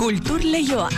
[0.00, 0.88] Kultur Leioa.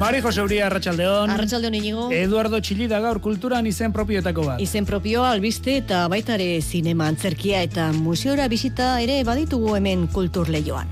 [0.00, 1.28] Mari Jose Uria, Arratxaldeon.
[1.34, 2.06] Arratxaldeon inigo.
[2.16, 4.64] Eduardo Txillida gaur kulturan izen propioetako bat.
[4.64, 10.88] Izen propioa albiste eta baitare zinema antzerkia eta museora bisita ere baditugu hemen kultur leioan.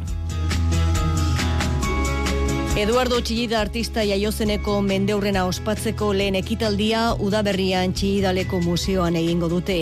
[2.81, 9.75] Eduardo Txillida artista jaiozeneko mendeurrena ospatzeko lehen ekitaldia udaberrian Txillidaleko museoan egingo dute.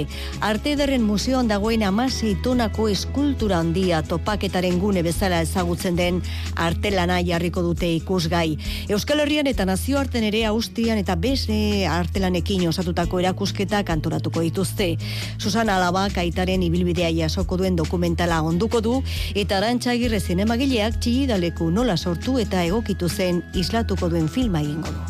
[0.42, 6.18] Arte ederren museoan dagoen amasei tonako eskultura handia topaketaren gune bezala ezagutzen den
[6.56, 8.56] artelana jarriko dute ikusgai.
[8.90, 14.90] Euskal Herrian eta nazioarten ere Austrian eta beste artelanekin osatutako erakusketa kantoratuko dituzte.
[15.38, 18.98] Susana Alaba kaitaren ibilbidea jasoko duen dokumentala onduko du
[19.36, 25.00] eta arantxagirre zinemagileak Txillidaleku nola sortu eta egokitu zen islatuko duen filma egingo du.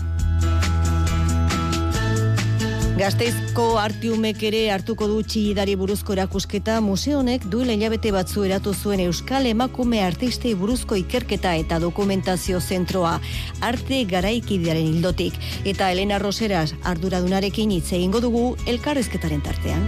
[2.98, 9.46] Gazteizko artiumek ere hartuko du txillidari buruzko erakusketa museonek duela hilabete batzu eratu zuen Euskal
[9.46, 13.20] Emakume Artistei buruzko ikerketa eta dokumentazio zentroa
[13.60, 19.86] arte garaikidearen hildotik eta Elena Roseras arduradunarekin hitz egingo dugu elkarrezketaren tartean.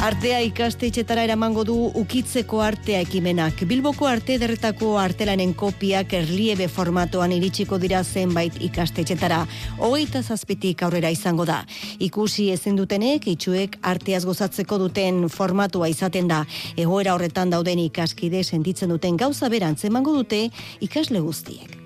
[0.00, 3.58] Artea ikastetxetara eramango du ukitzeko artea ekimenak.
[3.68, 9.42] Bilboko arte derretako artelanen kopiak erliebe formatoan iritsiko dira zenbait ikastetxetara.
[9.76, 11.58] Hogeita zazpitik aurrera izango da.
[12.00, 16.46] Ikusi ezin dutenek, itxuek arteaz gozatzeko duten formatua izaten da.
[16.80, 20.46] Egoera horretan dauden ikaskide sentitzen duten gauza berantz emango dute
[20.80, 21.79] ikasle guztiek.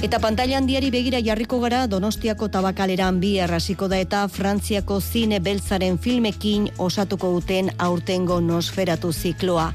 [0.00, 5.98] Eta pantalla handiari begira jarriko gara Donostiako tabakaleran bi errasiko da eta Frantziako zine beltzaren
[6.00, 9.66] filmekin osatuko duten aurtengo nosferatu zikloa.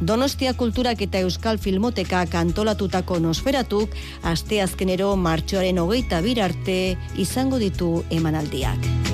[0.00, 6.78] Donostia kulturak eta Euskal Filmotekak antolatutako nosferatuk asteazkenero martxoaren hogeita bir arte
[7.18, 9.11] izango ditu emanaldiak.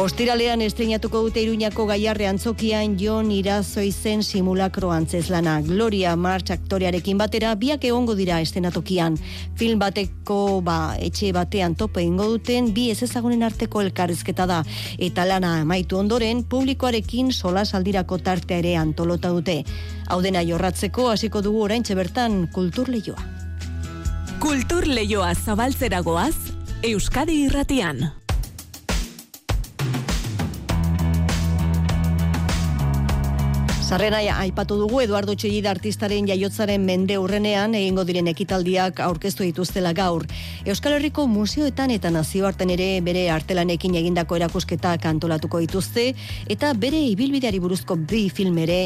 [0.00, 5.58] Ostiralean estreinatuko dute Iruñako gaiarre antzokian Jon Irazoi zen simulakro antzeslana.
[5.60, 9.18] Gloria March aktorearekin batera biak egongo dira estenatokian.
[9.60, 14.62] Film bateko ba, etxe batean tope ingo duten bi ez ezagunen arteko elkarrizketa da.
[14.96, 19.58] Eta lana amaitu ondoren publikoarekin sola saldirako tartea ere antolota dute.
[20.08, 23.20] Hau dena jorratzeko hasiko dugu oraintxe bertan kultur lehioa.
[24.40, 26.36] Kultur Leioa zabaltzeragoaz,
[26.88, 28.19] Euskadi irratian.
[33.90, 40.22] Sarrena aipatu dugu Eduardo Txellida artistaren jaiotzaren mende urrenean egingo diren ekitaldiak aurkeztu dituztela gaur.
[40.62, 46.04] Euskal Herriko museoetan eta nazioarten ere bere artelanekin egindako erakusketa kantolatuko dituzte
[46.54, 48.76] eta bere ibilbideari buruzko bi film ere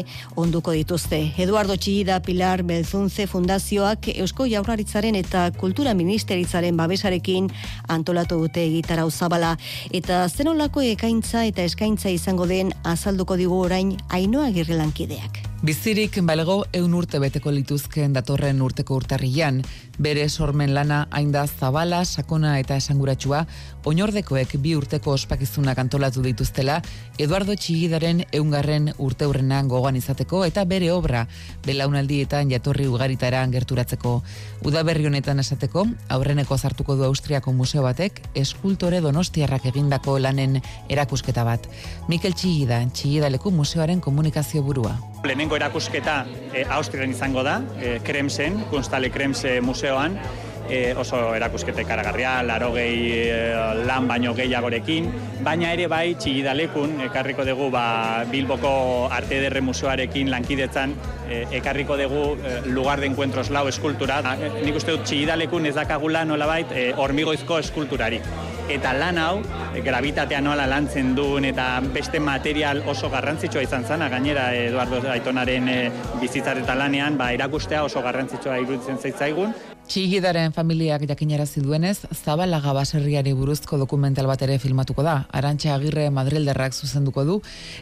[0.41, 1.21] onduko dituzte.
[1.37, 7.51] Eduardo Txellida Pilar Belzunze Fundazioak Eusko Jaurlaritzaren eta Kultura Ministeritzaren babesarekin
[7.99, 9.53] antolatu dute gitarau zabala
[9.93, 15.54] eta zenolako ekaintza eta eskaintza izango den azalduko digu orain Ainoa Girrelan kideak.
[15.65, 19.63] Bizirik balego eun urte beteko lituzken datorren urteko urtarrian,
[19.97, 23.39] bere sormen lana hainda zabala, sakona eta esanguratsua,
[23.89, 26.75] oinordekoek bi urteko ospakizunak antolatu dituztela,
[27.17, 31.23] Eduardo Txigidaren eungarren urte hurrenan gogoan izateko eta bere obra
[31.65, 34.13] belaunaldietan jatorri ugaritara gerturatzeko.
[34.69, 41.65] Udaberri honetan esateko, aurreneko zartuko du Austriako museo batek, eskultore donostiarrak egindako lanen erakusketa bat.
[42.07, 44.99] Mikel Txigida, Txigidaleku museoaren komunikazio burua.
[45.25, 50.19] Lehenengo erakusketa e, Austrian izango da, e, Kremsen, Kunstale Kremse museoan,
[50.69, 53.37] e, oso erakuskete karagarria, laro gehi e,
[53.85, 55.09] lan baino gehiagorekin,
[55.45, 58.73] baina ere bai txigidalekun, ekarriko dugu ba, Bilboko
[59.11, 60.95] Arte Ederre Museoarekin lankidetzan,
[61.29, 64.21] e, ekarriko dugu e, lugar de encuentros lau eskultura.
[64.23, 68.21] A, e, nik uste dut txigidalekun ez dakagula nolabait e, hormigoizko eskulturari.
[68.65, 69.43] Eta lan hau,
[69.85, 75.77] gravitatea nola lantzen duen eta beste material oso garrantzitsua izan zana, gainera Eduardo Aitonaren e,
[76.21, 79.53] bizitzar eta lanean, ba, erakustea oso garrantzitsua iruditzen zaitzaigun.
[79.85, 85.27] Txigidaren familiak jakinarazi duenez, Zabalaga baserriari buruzko dokumental bat ere filmatuko da.
[85.29, 87.35] Arantxa Agirre Madrilderrak zuzenduko du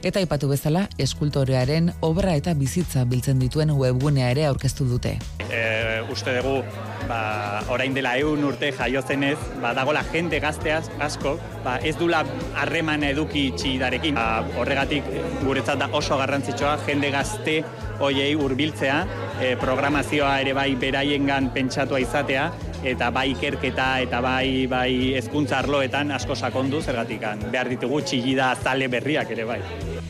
[0.03, 5.15] eta aipatu bezala eskultorearen obra eta bizitza biltzen dituen webgunea ere aurkeztu dute.
[5.47, 6.59] E, uste dugu,
[7.07, 12.23] ba, orain dela eun urte jaiozenez, ba, dagola jende gazteaz asko, ba, ez dula
[12.59, 14.17] harreman eduki txigidarekin.
[14.19, 15.07] Ba, horregatik
[15.43, 17.61] guretzat da oso garrantzitsua jende gazte
[18.03, 18.99] hoiei hurbiltzea,
[19.41, 22.49] e, programazioa ere bai beraiengan pentsatua izatea
[22.83, 28.87] eta bai ikerketa eta bai bai hezkuntza arloetan asko sakondu zergatikan behar ditugu txigida zale
[28.91, 29.61] berriak ere bai.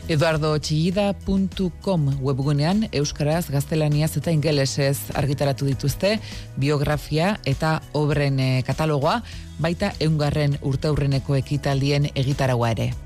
[0.08, 6.18] eduardotxillida.com webgunean euskaraz, gaztelaniaz eta ingelesez argitaratu dituzte
[6.56, 9.22] biografia eta obren eh, katalogoa,
[9.58, 13.03] baita eungarren urteurreneko ekitaldien egitaragua ere.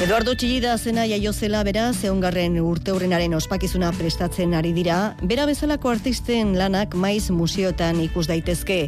[0.00, 4.94] Eduardo Txillida zena jaio zela bera, zeungarren urte hurrenaren ospakizuna prestatzen ari dira,
[5.28, 8.78] bera bezalako artisten lanak maiz museotan ikus daitezke.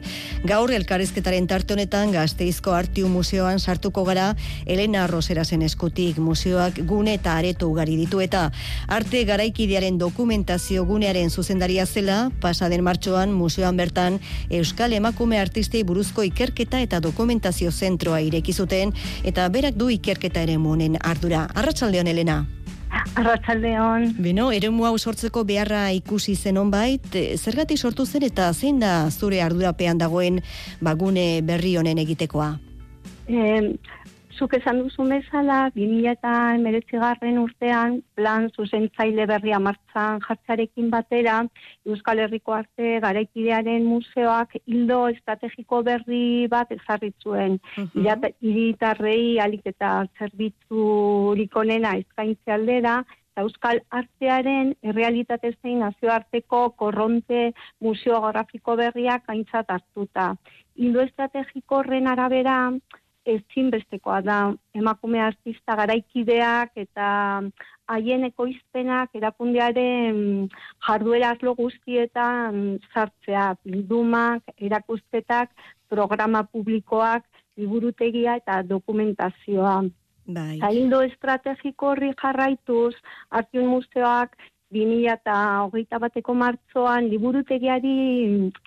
[0.49, 4.31] Gaur elkarrizketaren tarte honetan gazteizko artiu museoan sartuko gara
[4.65, 8.47] Elena Roserasen eskutik museoak gune eta areto ugari ditu eta
[8.89, 14.19] arte garaikidearen dokumentazio gunearen zuzendaria zela, pasaden martxoan museoan bertan
[14.49, 18.97] Euskal Emakume Artistei buruzko ikerketa eta dokumentazio zentroa ireki zuten
[19.29, 21.47] eta berak du ikerketa ere monen ardura.
[21.55, 22.43] Arratsaldeon Elena.
[23.17, 24.15] Arratsaldeon.
[24.21, 29.11] Beno, eremu hau sortzeko beharra ikusi zen onbait, eh, zergatik sortu zen eta zein da
[29.11, 30.43] zure ardurapean dagoen
[30.81, 32.59] bagune berri honen egitekoa?
[33.29, 33.73] Eh,
[34.43, 41.37] zuk esan duzu bezala, 2000 garren urtean, plan zuzentzaile berria martzan jartzarekin batera,
[41.87, 47.61] Euskal Herriko arte garaikidearen museoak hildo estrategiko berri bat ezarritzuen.
[47.79, 48.31] Uh -huh.
[48.41, 53.05] Iritarrei alik eta zerbitzu likonena eskaintze aldera,
[53.41, 60.35] Euskal artearen errealitate zein nazioarteko korronte museografiko berriak aintzat hartuta.
[60.77, 62.73] Hildo estrategiko horren arabera,
[63.27, 64.37] ezinbestekoa da
[64.75, 67.07] emakume artista garaikideak eta
[67.93, 70.49] haien ekoizpenak erakundearen
[70.87, 75.51] jarduera aslo guztietan sartzea, bildumak, erakusketak,
[75.89, 77.25] programa publikoak,
[77.57, 79.83] liburutegia eta dokumentazioa.
[80.23, 80.59] Bai.
[80.63, 82.95] Zaildo estrategiko horri jarraituz,
[83.31, 84.37] Artiun Museoak
[84.73, 87.97] 2008 bateko martzoan liburutegiari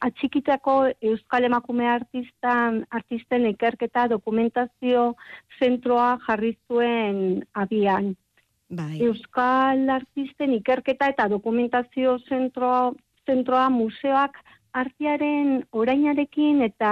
[0.07, 5.15] atxikitako Euskal Emakume Artistan, artisten ikerketa dokumentazio
[5.59, 8.13] zentroa jarri zuen abian.
[8.69, 8.99] Bai.
[9.07, 12.91] Euskal Artisten ikerketa eta dokumentazio zentroa,
[13.25, 14.37] zentroa museoak
[14.75, 16.91] artearen orainarekin eta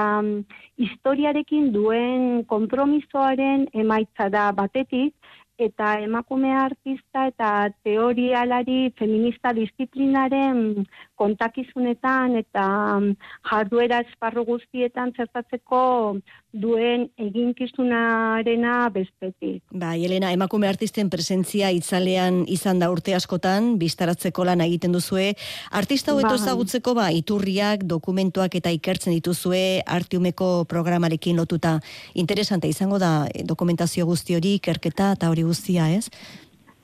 [0.79, 5.13] historiarekin duen kompromisoaren emaitza da batetik,
[5.57, 10.85] eta emakume artista eta teorialari feminista disiplinaren
[11.15, 12.65] kontakizunetan eta
[13.49, 15.83] jarduera esparru guztietan zertatzeko
[16.53, 19.63] duen eginkizunarena bestetik.
[19.71, 25.31] Bai, Elena, emakume artisten presentzia itzalean izan da urte askotan, biztaratzeko lan egiten duzue.
[25.71, 26.37] Artista hoeto ba.
[26.37, 31.79] ezagutzeko, ba, iturriak, dokumentuak eta ikertzen dituzue artiumeko programarekin lotuta.
[32.13, 36.09] Interesante izango da eh, dokumentazio guzti hori, ikerketa eta hori guztia, ez?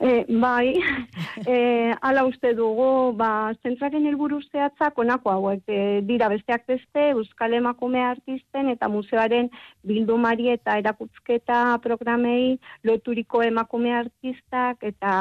[0.02, 0.80] E, bai,
[1.46, 7.58] e, ala uste dugu, ba, zentraren helburu zehatzak onako hauek e, dira besteak beste, Euskal
[7.58, 9.50] Emakume Artisten eta museoaren
[9.84, 12.56] bildumari eta erakutzketa programei
[12.88, 15.12] loturiko emakume artistak eta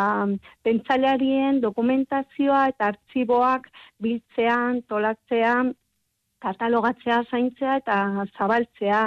[0.64, 3.68] pentsalearien dokumentazioa eta artxiboak
[4.00, 5.74] biltzean, tolatzean,
[6.40, 8.00] katalogatzea, zaintzea eta
[8.38, 9.04] zabaltzea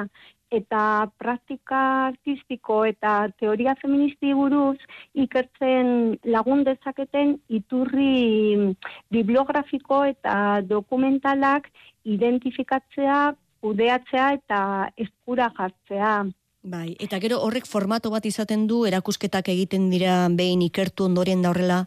[0.52, 4.76] eta praktika artistiko eta teoria feministi buruz
[5.14, 8.74] ikertzen lagun dezaketen iturri
[9.10, 11.70] bibliografiko eta dokumentalak
[12.04, 13.32] identifikatzea,
[13.62, 14.62] kudeatzea eta
[14.98, 16.14] eskura jartzea.
[16.62, 21.50] Bai, eta gero horrek formato bat izaten du erakusketak egiten dira behin ikertu ondoren da
[21.50, 21.86] horrela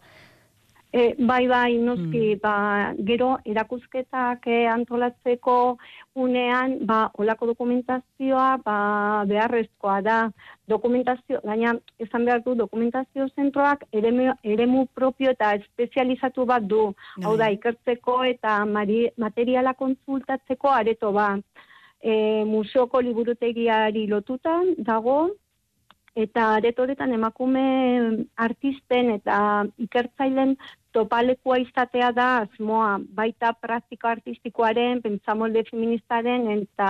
[0.96, 2.40] E, bai, bai, noski, mm.
[2.40, 5.56] ba, gero erakuzketak e, antolatzeko
[6.24, 8.78] unean, ba, olako dokumentazioa, ba,
[9.28, 10.20] beharrezkoa da,
[10.72, 16.86] dokumentazio, gaina, esan behar du, dokumentazio zentroak eremu, eremu propio eta espezializatu bat du,
[17.26, 17.58] hau da, bai.
[17.60, 21.34] ikertzeko eta mari, materiala konsultatzeko areto ba.
[22.00, 22.14] E,
[22.48, 25.26] museoko liburutegiari lotutan dago,
[26.16, 27.66] eta aretoretan emakume
[28.40, 29.38] artisten eta
[29.86, 30.56] ikertzailen
[30.96, 36.90] topalekua izatea da asmoa, baita praktika artistikoaren, pentsamolde feministaren eta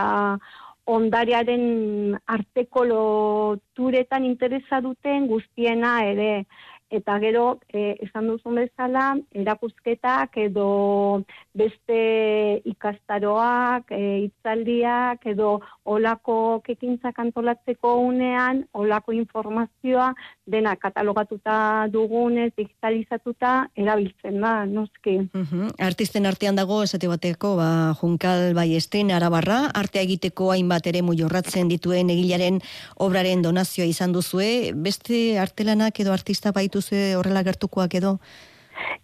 [0.86, 6.46] ondariaren arteko loturetan interesa duten guztiena ere
[6.90, 11.24] eta gero e, esan duzun bezala erakusketak edo
[11.58, 20.12] beste ikastaroak, e, itzaldiak edo olako kekintzak antolatzeko unean olako informazioa
[20.46, 25.18] dena katalogatuta dugunez digitalizatuta erabiltzen da, noski.
[25.34, 31.68] Uh Artisten artean dago esate bateko, ba, Junkal Baiesten Arabarra, artea egiteko hainbat ere jorratzen
[31.70, 32.60] dituen egilaren
[33.00, 38.18] obraren donazioa izan duzue, beste artelanak edo artista baitu dituzu horrela gertukoak edo?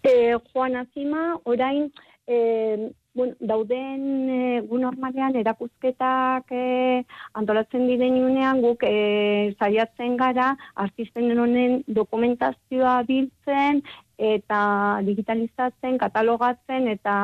[0.04, 1.90] E, Juan Azima, orain,
[2.26, 7.04] e, bueno, dauden e, gu normalean erakusketak e,
[7.38, 13.82] antolatzen diren unean guk e, zaiatzen gara artisten honen dokumentazioa biltzen
[14.18, 17.14] eta digitalizatzen, katalogatzen eta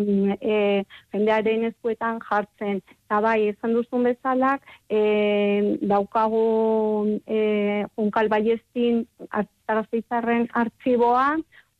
[0.00, 2.82] mm, e, jendearen eskuetan jartzen.
[3.06, 11.26] Eta bai, esan duzun bezalak, e, daukagu e, unkal baiestin artxiboa,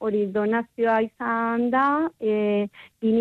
[0.02, 1.86] hori donazioa izan da,
[2.20, 2.66] e,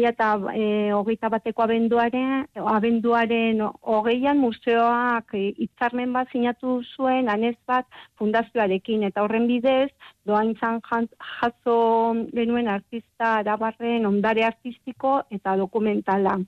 [0.10, 0.66] eta e,
[0.98, 3.62] hogeita bateko abenduaren, abenduaren
[3.96, 7.86] hogeian museoak e, itzarmen bat sinatu zuen anez bat
[8.18, 9.90] fundazioarekin, eta horren bidez,
[10.26, 11.78] doain zan jazo
[12.34, 16.40] genuen artista arabarren ondare artistiko eta dokumentala.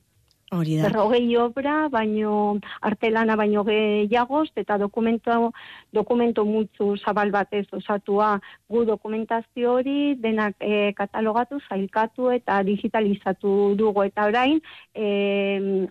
[0.54, 0.88] Hori da.
[0.88, 5.52] Berrogei obra, baino artelana baino gehiagoz, eta dokumento,
[5.92, 14.06] dokumento mutzu zabal batez osatua gu dokumentazio hori denak e, katalogatu, zailkatu eta digitalizatu dugu.
[14.10, 14.62] Eta orain,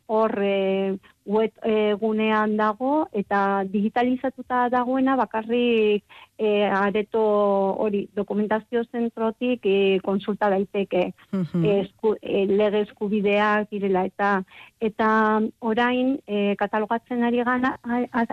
[0.07, 0.54] hor e,
[1.26, 6.02] web e, gunean dago eta digitalizatuta dagoena bakarrik
[6.38, 7.22] e, areto
[7.84, 12.18] hori dokumentazio zentrotik e, konsulta daiteke mm -hmm.
[12.22, 14.42] e, lege eskubideak direla eta
[14.80, 17.78] eta orain e, katalogatzen ari gana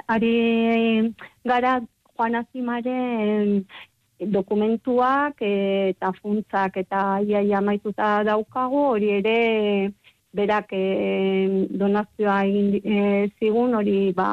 [0.08, 1.13] ari
[1.46, 1.81] gara
[2.15, 3.65] Juan Azimaren
[4.19, 9.93] dokumentuak eta funtzak eta iaia maituta daukago hori ere
[10.34, 14.30] berak e, donazioa egin e, zigun hori ba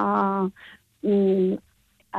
[1.03, 1.57] mm,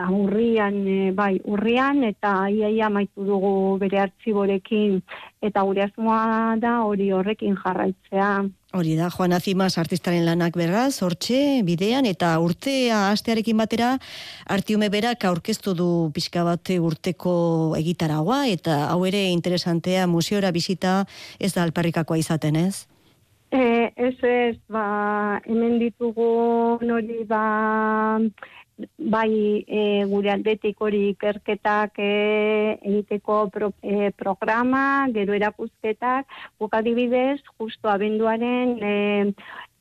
[0.06, 5.02] urrian, e, bai, urrian, eta iaia maitu dugu bere artxiborekin,
[5.42, 8.30] eta gure asmoa da hori horrekin jarraitzea.
[8.78, 13.96] Hori da, Juan Azimas artistaren lanak berraz, hortxe, bidean, eta urtea astearekin batera,
[14.46, 21.06] artiume berak aurkeztu du pixka bat urteko egitaragoa, eta hau ere interesantea museora bisita
[21.40, 22.86] ez da alparrikakoa izaten, ez?
[23.50, 28.20] E, ez ez, ba, hemen ditugu nori ba,
[28.98, 32.10] bai e, gure aldetik hori ikerketak e,
[32.82, 36.28] egiteko pro, e, programa, gero erakusketak,
[36.60, 38.96] bukadibidez, justo abenduaren e,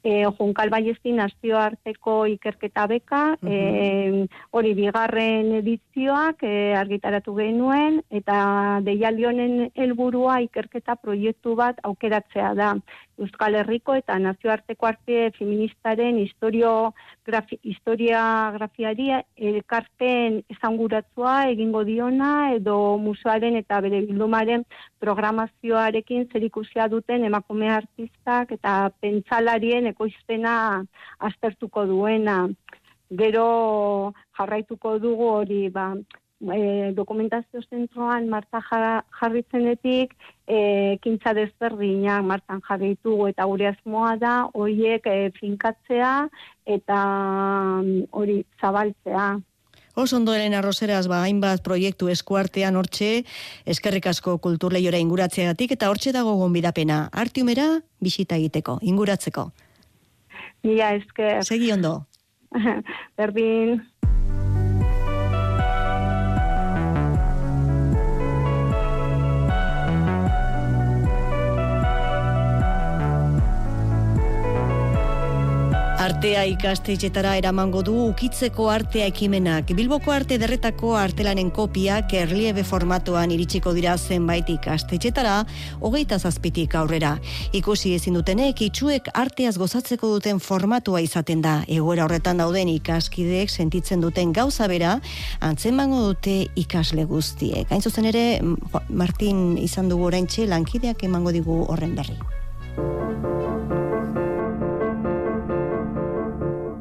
[0.06, 8.38] e, Junkal Baiestin nazio arteko ikerketa beka, e, hori bigarren edizioak e, argitaratu genuen, eta
[8.86, 12.70] deialionen helburua ikerketa proiektu bat aukeratzea da.
[13.24, 16.72] Euskal Herriko eta nazioarteko arte feministaren historio
[17.24, 18.20] grafi, historia
[18.56, 19.08] grafiari
[19.50, 24.66] elkarten esanguratzua egingo diona edo museoaren eta bere bildumaren
[25.00, 30.84] programazioarekin zerikusia duten emakume artistak eta pentsalarien ekoizpena
[31.30, 32.38] aztertuko duena.
[33.22, 33.48] Gero
[34.36, 35.92] jarraituko dugu hori ba,
[36.40, 38.60] e, dokumentazio zentroan martza
[39.20, 40.14] jarritzenetik
[40.46, 46.28] e, kintza desberdinak martzan jarritugu eta gure asmoa da horiek e, finkatzea
[46.66, 47.02] eta
[47.82, 49.28] mm, hori zabaltzea.
[49.96, 53.24] Oso ondo Elena Roseras ba hainbat proiektu eskuartean hortxe
[53.64, 59.48] eskerrik asko kulturleiora inguratzeagatik eta hortxe dago gonbidapena artiumera bisita egiteko inguratzeko.
[60.66, 61.40] Mila esker.
[61.44, 62.02] Segi ondo.
[63.18, 63.80] Berdin.
[76.06, 79.72] Artea ikastetxetara eramango du ukitzeko artea ekimenak.
[79.74, 85.40] Bilboko arte derretako artelanen kopiak erliebe formatuan iritsiko dira zenbait ikastetxetara,
[85.80, 87.16] hogeita zazpitik aurrera.
[87.58, 91.56] Ikusi ezin dutenek, itxuek arteaz gozatzeko duten formatua izaten da.
[91.66, 95.00] Egoera horretan dauden ikaskideek sentitzen duten gauza bera,
[95.42, 97.66] antzemango dute ikasle guztiek.
[97.74, 98.26] Hain zuzen ere,
[98.94, 102.35] Martin izan dugu oraintxe lankideak emango digu horren berri.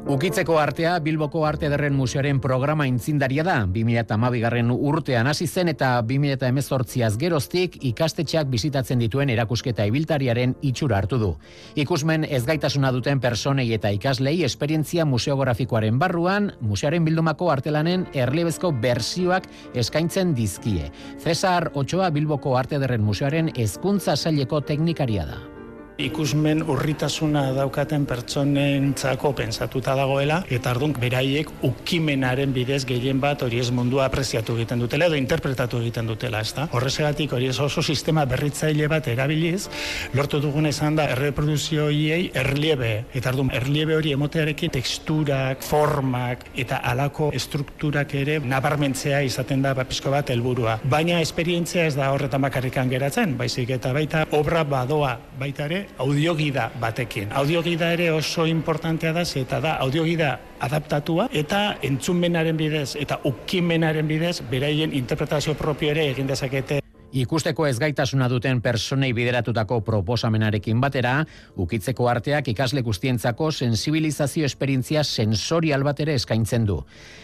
[0.06, 3.56] Ukitzeko artea Bilboko Arte Derren Museoaren programa intzindaria da.
[3.66, 11.18] 2008 garren urtean hasi zen eta 2018az geroztik ikastetxeak bizitatzen dituen erakusketa ibiltariaren itxura hartu
[11.18, 11.32] du.
[11.74, 20.36] Ikusmen ezgaitasuna duten personei eta ikaslei esperientzia museografikoaren barruan, museoaren bildumako artelanen erliebezko bersioak eskaintzen
[20.38, 20.86] dizkie.
[21.18, 25.55] Cesar Ochoa Bilboko Arte Derren Museoaren hezkuntza saileko teknikaria da
[25.96, 33.70] ikusmen urritasuna daukaten pertsonentzako pensatuta dagoela eta ardunk beraiek ukimenaren bidez gehien bat hori ez
[33.72, 36.66] mundua apreziatu egiten dutela edo interpretatu egiten dutela, ezta?
[36.76, 39.70] Horrezegatik hori ez oso sistema berritzaile bat erabiliz,
[40.14, 46.82] lortu dugun esan da erreproduzio hiei erliebe, eta ardun erliebe hori emotearekin teksturak, formak eta
[46.92, 50.78] alako estrukturak ere nabarmentzea izaten da bapisko bat helburua.
[50.84, 56.70] Baina esperientzia ez da horretan bakarrikan geratzen, baizik eta baita obra badoa baita ere audiogida
[56.80, 57.32] batekin.
[57.32, 64.40] Audiogida ere oso importantea da, eta da audiogida adaptatua eta entzunmenaren bidez eta ukimenaren bidez
[64.50, 66.85] beraien interpretazio propio ere egin dezakete
[67.16, 71.14] Ikusteko ezgaitasuna duten personei bideratutako proposamenarekin batera,
[71.56, 76.76] ukitzeko arteak ikasle guztientzako sensibilizazio esperientzia sensorial bat ere eskaintzen du.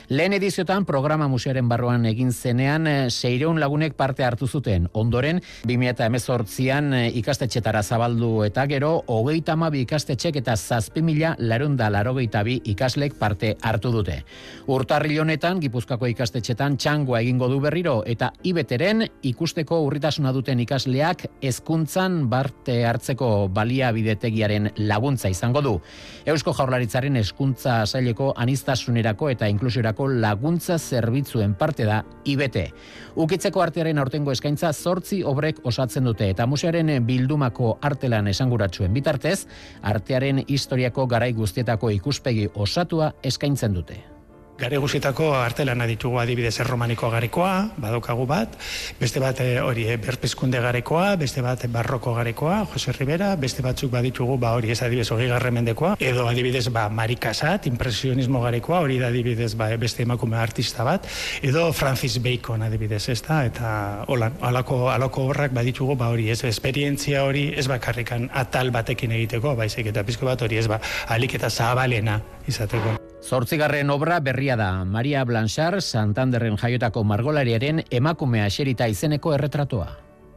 [0.09, 4.89] Lehen ediziotan programa museoaren barruan egin zenean eh, seireun lagunek parte hartu zuten.
[4.97, 12.43] Ondoren, 2018an eh, ikastetxetara zabaldu eta gero, hogeita amabi ikastetxek eta zazpi mila larunda larogeita
[12.49, 14.23] bi ikaslek parte hartu dute.
[14.73, 22.29] Urtarri honetan, Gipuzkoako ikastetxetan txangoa egingo du berriro eta ibeteren ikusteko urritasuna duten ikasleak hezkuntzan
[22.31, 25.73] barte hartzeko baliabidetegiaren laguntza izango du.
[26.27, 32.61] Eusko Jaurlaritzaren hezkuntza saileko anistasunerako eta inklusiorako laguntza zerbitzuen parte da IBT.
[33.17, 39.47] Ukitzeko artearen aurtengo eskaintza zortzi obrek osatzen dute eta musearen bildumako artelan esanguratsuen bitartez,
[39.83, 44.12] artearen historiako garai guztietako ikuspegi osatua eskaintzen dute.
[44.62, 48.52] Gare guztietako artelana ditugu adibidez erromaniko garekoa, badokagu bat,
[49.00, 53.90] beste bat eh, hori e, berpizkunde garekoa, beste bat barroko garekoa, Jose Rivera, beste batzuk
[53.90, 59.11] baditugu ba hori ez adibidez hori garremendekoa, edo adibidez ba marikasat, impresionismo garekoa, hori da
[59.11, 61.11] adibidez ba, beste emakume artista bat,
[61.42, 63.76] edo Francis Bacon adibidez, ez da, eta
[64.14, 69.59] hola, alako, alako horrak baditugu ba hori, ez esperientzia hori ez bakarrikan atal batekin egiteko,
[69.59, 70.78] baizik eta pizko bat hori ez ba,
[71.11, 73.01] alik eta zabalena izateko.
[73.23, 79.93] Zortzigarren obra berria da, Maria Blanchard, Santanderren jaiotako margolariaren emakumea xerita izeneko erretratoa.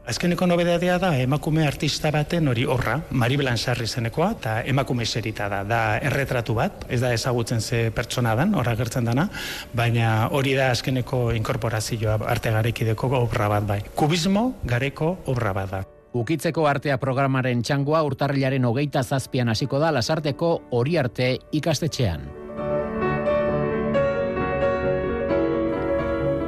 [0.06, 5.63] Azkeneko nobedadea da emakume artista baten hori horra, Mari Blanchard izenekoa, eta emakume xerita da,
[5.65, 9.25] da erretratu bat, ez da ezagutzen ze pertsona dan, horra gertzen dana,
[9.74, 13.82] baina hori da azkeneko inkorporazioa arte garekideko obra bat bai.
[13.96, 15.84] Kubismo gareko obra bat da.
[16.13, 22.45] Ukitzeko artea programaren txangoa urtarrilaren hogeita zazpian hasiko da lasarteko hori arte ikastetxean.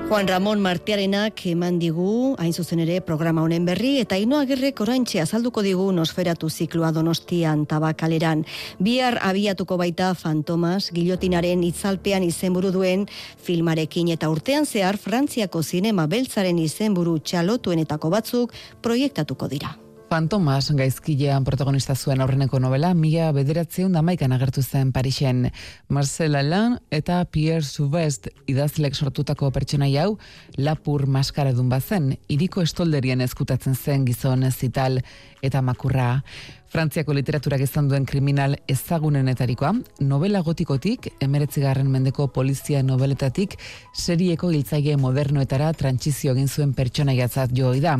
[0.07, 5.19] Juan Ramon Martiarenak eman digu, hain zuzen ere, programa honen berri, eta ino agirrek oraintxe
[5.19, 8.45] azalduko digu nosferatu zikloa donostian tabakaleran.
[8.79, 13.03] Bihar abiatuko baita Fantomas, gilotinaren itzalpean izenburu duen
[13.43, 19.75] filmarekin, eta urtean zehar Frantziako zinema beltzaren izenburu txalotuenetako batzuk proiektatuko dira.
[20.07, 25.49] Fantomas gaizkilean protagonista zuen aurreneko novela, mila bederatzeun damaikan agertu zen Parixen.
[25.89, 30.17] Marcel Alain eta Pierre Souvest idazlek sortutako pertsona hau
[30.55, 35.01] lapur maskara dun bazen, iriko estolderien eskutatzen zen gizon zital
[35.43, 36.23] eta makurra.
[36.71, 43.59] Frantziako literaturak izan duen kriminal ezagunenetarikoa, novela gotikotik, emeretzigarren mendeko polizia noveletatik,
[43.93, 47.97] serieko hiltzaile modernoetara trantzizio egin zuen pertsona jatzat joi da.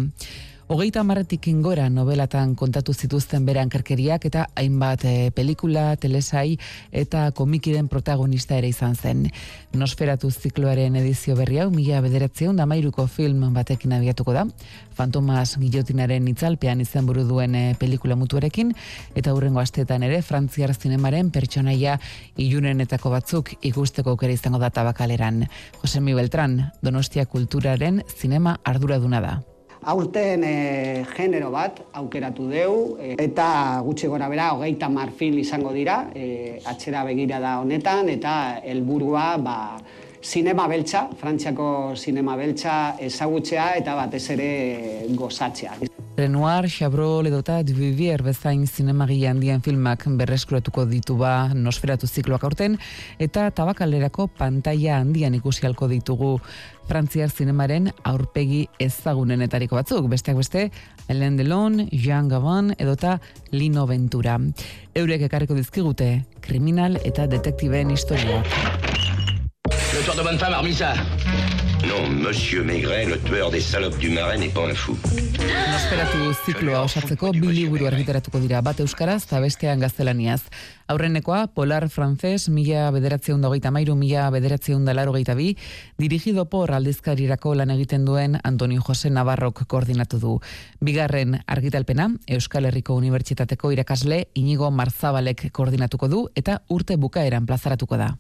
[0.68, 6.58] Hogeita marretik ingora novelatan kontatu zituzten beran kerkeriak eta hainbat e, pelikula, telesai
[6.92, 9.22] eta komikiren protagonista ere izan zen.
[9.72, 14.44] Nosferatu zikloaren edizio berri hau, mila bederatzeun damairuko film batekin abiatuko da.
[14.92, 18.76] Fantomas gilotinaren itzalpean izan buru duen e, pelikula mutuarekin
[19.16, 21.96] eta hurrengo astetan ere Frantziar zinemaren pertsonaia
[22.36, 25.46] ilunenetako batzuk ikusteko aukera izango da tabakaleran.
[25.80, 29.38] Josemi Beltran, Donostia Kulturaren zinema arduraduna da
[29.88, 36.02] aurten e, genero bat aukeratu deu e, eta gutxi gora bera hogeita marfil izango dira
[36.12, 38.34] e, atxera begira da honetan eta
[38.68, 39.58] helburua ba,
[40.22, 44.50] sinema beltza, Frantziako sinema beltza ezagutzea eta batez ere
[45.16, 45.78] gozatzea.
[46.18, 52.80] Renoir, Chabrol edota Duvivier bezain zinemagi handien filmak berreskuratuko ditu ba nosferatu zikloak aurten,
[53.22, 56.40] eta tabakalerako pantaila handian ikusi halko ditugu
[56.88, 60.72] Frantziar zinemaren aurpegi ezagunenetariko batzuk, besteak beste,
[61.08, 63.20] Alain Delon, Jean Gabon edota
[63.52, 64.40] Lino Ventura.
[64.96, 68.87] Eurek ekarriko dizkigute, kriminal eta detektiben historiak.
[69.98, 70.94] Le tour de bonne femme, hormis ça.
[71.88, 74.96] Non, Monsieur Maigret, le tueur des salopes du marais, n'est pas un fou.
[75.72, 80.44] Nosferatu zikloa osatzeko bi liburu argitaratuko dira bat euskaraz eta bestean gaztelaniaz.
[80.88, 85.56] Aurrenekoa, Polar Frances, mila bederatzeun da hogeita mairu, mila bederatzeun da laro geita bi,
[85.98, 90.36] dirigido por aldizkarirako lan egiten duen Antonio Jose Navarrok koordinatu du.
[90.80, 98.14] Bigarren argitalpena, Euskal Herriko Unibertsitateko irakasle Inigo Marzabalek koordinatuko du eta urte bukaeran plazaratuko da.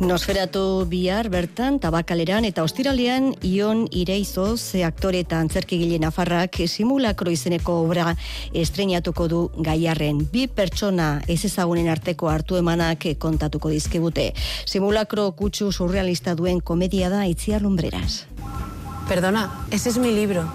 [0.00, 7.74] Nosferatu bihar bertan tabakaleran eta ostiralean Ion Ireizo ze aktore eta antzerkigile nafarrak simulakro izeneko
[7.82, 8.14] obra
[8.54, 10.22] estrenatuko du gaiarren.
[10.32, 14.32] Bi pertsona ez ezagunen arteko hartu emanak kontatuko dizkibute.
[14.64, 18.24] Simulakro kutsu surrealista duen komedia da Itziar Lumbreras.
[19.06, 20.48] Perdona, ese es mi libro.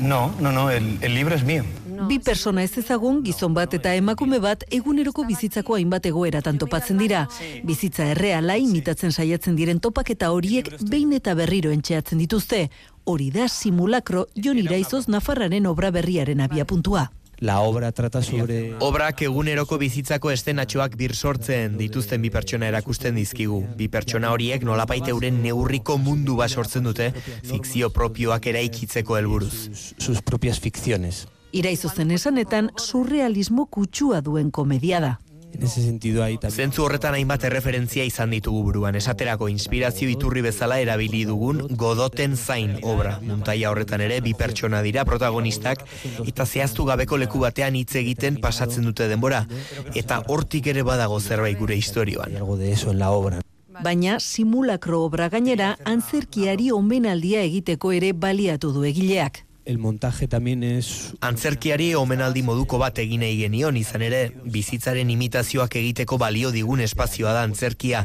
[0.00, 1.64] No, no, no, el, el libro es mío.
[2.08, 7.26] Bi persona ez ezagun, gizon bat eta emakume bat eguneroko bizitzako hainbat egoeratan topatzen dira.
[7.64, 12.66] Bizitza erreala imitatzen saiatzen diren topaketa horiek behin eta berriro entxeatzen dituzte.
[13.04, 17.08] Hori da simulakro Jon Iraizoz Nafarraren obra berriaren abia puntua.
[17.38, 18.74] La obra trata sobre...
[18.80, 23.60] Obrak eguneroko bizitzako estenatxoak bir sortzen dituzten bi pertsona erakusten dizkigu.
[23.76, 27.12] Bi pertsona horiek nolapait euren neurriko mundu bat sortzen dute,
[27.44, 29.68] fikzio propioak eraikitzeko helburuz.
[29.98, 31.26] Sus propias ficciones.
[31.52, 35.20] Iraizozen esanetan surrealismo kutsua duen komedia da.
[35.56, 36.68] En ese sentido ahí también...
[36.68, 38.94] Zentzu horretan hainbat erreferentzia izan ditugu buruan.
[38.94, 43.20] Esaterako inspirazio iturri bezala erabili dugun godoten zain obra.
[43.24, 45.86] Muntaia horretan ere bi pertsona dira protagonistak
[46.26, 49.46] eta zehaztu gabeko leku batean hitz egiten pasatzen dute denbora.
[49.94, 52.36] Eta hortik ere badago zerbait gure historioan.
[52.36, 53.40] Algo de eso en la obra.
[53.82, 59.45] Baina simulakro obra gainera antzerkiari omenaldia egiteko ere baliatu du egileak.
[59.66, 61.14] El montaje también es...
[61.20, 67.32] Antzerkiari omenaldi moduko bat egin nahi genion, izan ere, bizitzaren imitazioak egiteko balio digun espazioa
[67.34, 68.04] da antzerkia.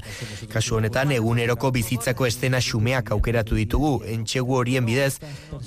[0.49, 5.19] Kasu honetan, eguneroko bizitzako estena xumeak aukeratu ditugu, entxegu horien bidez,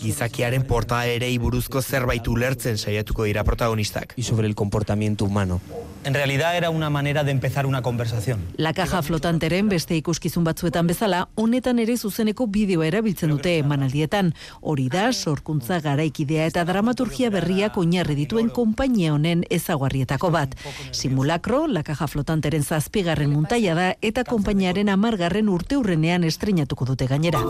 [0.03, 4.15] gizakiaren porta ere buruzko zerbait ulertzen saiatuko dira protagonistak.
[4.17, 5.61] Y sobre el comportamiento humano.
[6.05, 8.41] En realidad era una manera de empezar una conversación.
[8.57, 14.35] La caja flotanteren beste ikuskizun batzuetan bezala, honetan ere zuzeneko bideoa erabiltzen dute emanaldietan.
[14.61, 20.55] Hori da, sorkuntza garaikidea eta dramaturgia berriak oinarri dituen konpainia honen ezaguarrietako bat.
[20.93, 27.41] Simulakro, la caja flotanteren zazpigarren muntaia da eta konpainiaren amargarren urte urrenean estrenatuko dute gainera.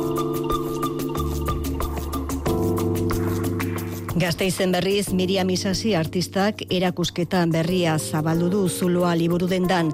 [4.14, 9.88] Gazteizen berriz Miriam Isasi artistak erakusketa berria zabaldu du zuloa liburu dendan.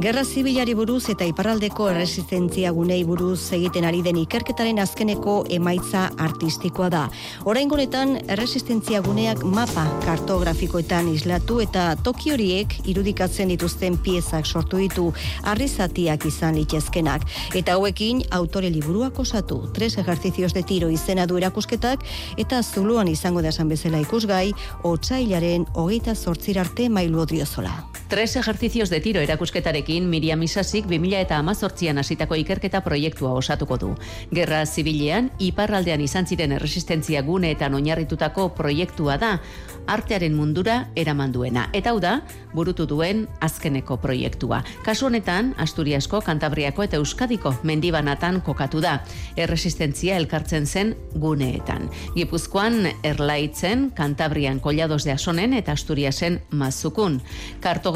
[0.00, 6.88] Gerra zibilari buruz eta iparraldeko erresistentzia gunei buruz egiten ari den ikerketaren azkeneko emaitza artistikoa
[6.94, 7.02] da.
[7.44, 15.10] Orain honetan erresistentzia guneak mapa kartografikoetan islatu eta toki horiek irudikatzen dituzten piezak sortu ditu
[15.44, 17.28] arrizatiak izan litezkenak.
[17.52, 19.60] Eta hauekin autore liburuak osatu.
[19.76, 22.08] Tres ejercicios de tiro izena du erakusketak
[22.38, 24.52] eta zuloan izango da esan bezala ikusgai,
[24.84, 27.72] otsailaren hogeita zortzir arte mailu odriozola.
[28.08, 33.88] Tres ejercicios de tiro erakusketarekin Miriam Isasik 2000 eta amazortzian hasitako ikerketa proiektua osatuko du.
[34.30, 39.32] Gerra zibilean, iparraldean izan ziren erresistentzia guneetan oinarritutako proiektua da,
[39.90, 41.66] artearen mundura eraman duena.
[41.74, 42.20] Eta hau da,
[42.54, 44.62] burutu duen azkeneko proiektua.
[44.86, 49.00] Kasu honetan, Asturiasko, Kantabriako eta Euskadiko mendibanatan kokatu da.
[49.34, 51.90] Erresistentzia elkartzen zen guneetan.
[52.14, 57.20] Gipuzkoan erlaitzen, Kantabrian kollados de asonen eta Asturiasen mazukun.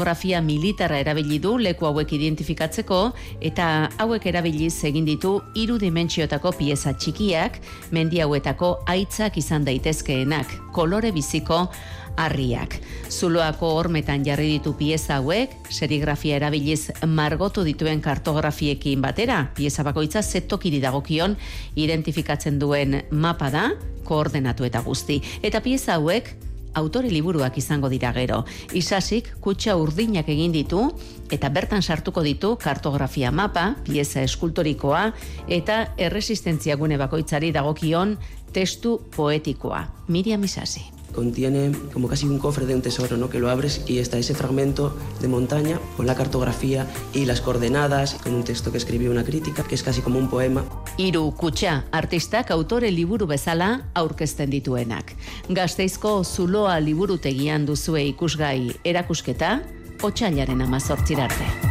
[0.01, 3.11] Kartografia militarra erabili du leku hauek identifikatzeko
[3.45, 3.65] eta
[4.01, 7.59] hauek erabiliz egin ditu hiru dimentsiotako pieza txikiak,
[7.93, 11.67] mendi hauetako aitzak izan daitezkeenak, kolore biziko
[12.17, 12.79] harriak.
[13.13, 20.81] Zuloako hormetan jarri ditu pieza hauek, serigrafia erabiliz margotu dituen kartografiekin batera, pieza bakoitza zetokiri
[20.81, 21.37] dagokion
[21.75, 23.67] identifikatzen duen mapa da,
[24.09, 25.21] koordenatu eta guzti.
[25.45, 26.33] Eta pieza hauek
[26.73, 28.43] autore liburuak izango dira gero.
[28.73, 30.87] Isasik kutsa urdinak egin ditu
[31.31, 35.11] eta bertan sartuko ditu kartografia mapa, pieza eskultorikoa
[35.47, 38.17] eta erresistentzia gune bakoitzari dagokion
[38.53, 39.85] testu poetikoa.
[40.07, 43.29] Miriam Isasi contiene como casi un cofre de un tesoro, ¿no?
[43.29, 48.15] Que lo abres y está ese fragmento de montaña con la cartografía y las coordenadas,
[48.15, 50.65] con un texto que escribió una crítica, que es casi como un poema.
[50.97, 55.15] Iru kutxa, artistak autore liburu bezala aurkezten dituenak.
[55.49, 59.61] Gazteizko zuloa liburutegian duzue ikusgai erakusketa,
[60.01, 61.70] otxailaren amazortzirarte.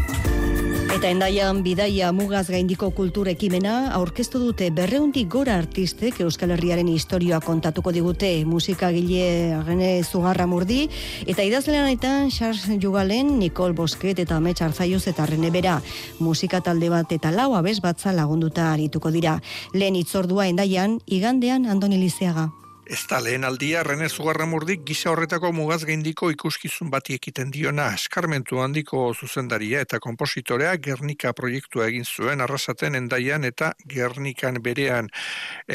[1.01, 7.39] Eta endaian bidaia mugaz gaindiko kultur ekimena aurkeztu dute berreundik gora artistek Euskal Herriaren historioa
[7.41, 10.83] kontatuko digute musikagile gene zugarra murdi
[11.25, 15.81] eta idazleanetan Charles Jugalen, Nicole Bosquet eta Metx Arzaioz eta Rene Bera
[16.21, 19.41] musika talde bat eta lau abez batza lagunduta arituko dira.
[19.73, 22.51] Lehen itzordua endaian, igandean Andoni Lizeaga.
[22.90, 28.59] Ez da lehen aldia, Rene Zugarramurdik gisa horretako mugaz geindiko ikuskizun bati ekiten diona eskarmentu
[28.64, 35.12] handiko zuzendaria eta kompositorea Gernika proiektua egin zuen arrasaten endaian eta Gernikan berean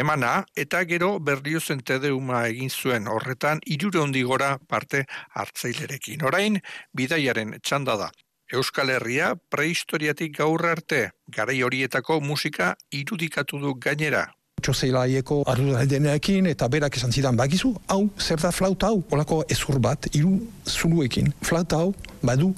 [0.04, 0.34] emana
[0.66, 5.06] eta gero berdiozen tedeuma egin zuen horretan irure gora parte
[5.40, 6.22] hartzailerekin.
[6.22, 6.60] Orain,
[6.92, 8.12] bidaiaren txanda da.
[8.52, 14.34] Euskal Herria prehistoriatik gaur arte, garai horietako musika irudikatu du gainera,
[14.66, 20.10] txozeilaieko arduradenekin eta berak esan zidan bagizu, hau, zer da flauta hau, olako ezur bat,
[20.18, 21.32] iru zuluekin.
[21.46, 21.94] Flauta hau,
[22.26, 22.52] badu,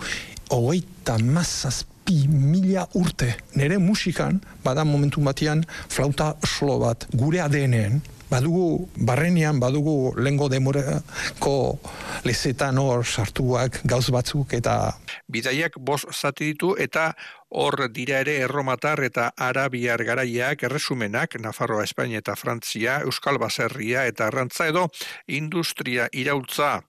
[0.54, 1.97] hogeita mazazpi
[2.28, 3.36] mila urte.
[3.56, 11.80] Nere musikan, bada momentu batean, flauta solo bat, gure ADN-en, badugu barrenean badugu lengo demorako
[12.28, 14.98] lezetan hor sartuak gauz batzuk eta
[15.32, 17.13] Bidaiak boz zati ditu eta
[17.50, 24.28] hor dira ere erromatar eta arabiar garaiak erresumenak Nafarroa, Espainia eta Frantzia, Euskal Baserria eta
[24.28, 24.88] Arrantza edo
[25.28, 26.82] industria iraultza.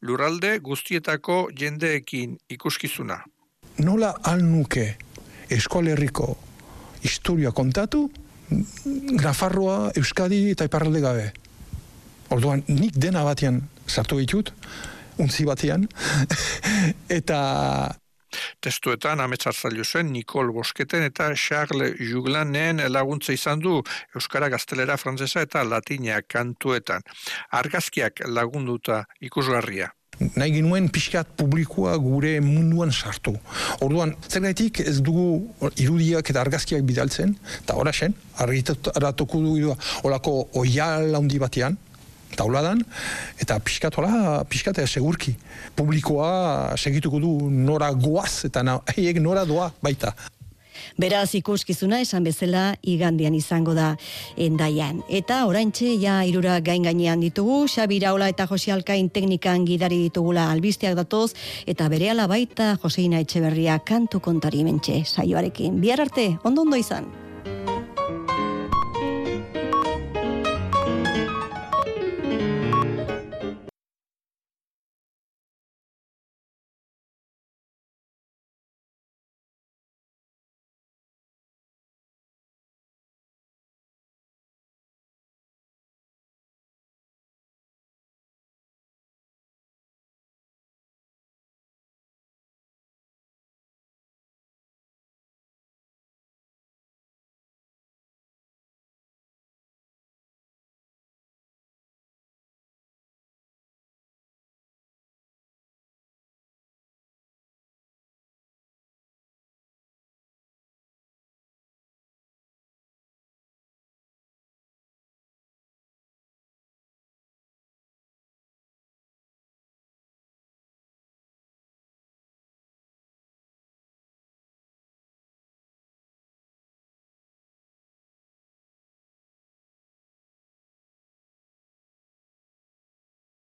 [0.00, 3.24] Lurralde guztietako jendeekin ikuskizuna.
[3.78, 4.96] Nola alnuke
[5.50, 6.36] eskolerriko
[7.02, 8.06] historia kontatu
[9.22, 11.24] Nafarroa, Euskadi eta Iparralde gabe.
[12.30, 14.52] Orduan, nik dena batean sartu ditut,
[15.18, 15.88] untzi batean,
[17.18, 17.40] eta
[18.60, 23.78] Testuetan ametsartzailu zen Nicole Bosketen eta Charles Juglanen laguntza izan du
[24.14, 27.06] Euskara, Gaztelera, Frantzesa eta Latina kantuetan.
[27.60, 29.88] Argazkiak lagunduta ikusgarria.
[30.18, 33.34] Nahi ginuen pixkat publikoa gure munduan sartu.
[33.84, 35.44] Orduan, zergaitik ez dugu
[35.76, 39.74] irudiak eta argazkiak bidaltzen, eta oraxen, argitaratuko du
[40.08, 41.76] olako oial handi batean,
[42.36, 42.82] tauladan,
[43.40, 45.36] eta pixkat hola, pixkat eh, segurki.
[45.76, 48.80] Publikoa segituko du nora goaz, eta na,
[49.20, 50.14] nora doa baita.
[50.98, 53.96] Beraz ikuskizuna esan bezala igandian izango da
[54.36, 55.02] endaian.
[55.08, 60.50] Eta oraintxe ja irura gain gainean ditugu, Xabi Iraola eta Jose Alkain teknikan gidari ditugula
[60.52, 61.32] albisteak datoz,
[61.66, 65.80] eta berehala baita Joseina Etxeberria kantu kontari mentxe saioarekin.
[65.80, 67.25] Bihar arte, ondo ondo izan.